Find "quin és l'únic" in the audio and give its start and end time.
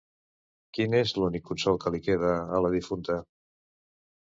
0.77-1.45